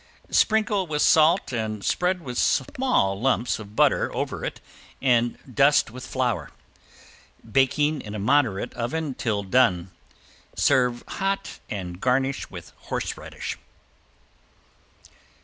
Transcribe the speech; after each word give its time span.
Sprinkle 0.31 0.87
with 0.87 1.03
salt 1.03 1.53
and 1.53 1.83
spread 1.85 2.23
some 2.35 2.65
small 2.75 3.21
lumps 3.21 3.59
of 3.59 3.75
butter 3.75 4.11
over 4.15 4.43
it 4.43 4.59
and 4.99 5.37
dust 5.53 5.91
with 5.91 6.07
flour, 6.07 6.49
baking 7.47 8.01
in 8.01 8.15
a 8.15 8.17
moderate 8.17 8.73
oven 8.73 9.13
till 9.13 9.43
done. 9.43 9.91
Serve 10.55 11.03
hot 11.07 11.59
and 11.69 12.01
garnish 12.01 12.49
with 12.49 12.71
horseradish. 12.89 13.59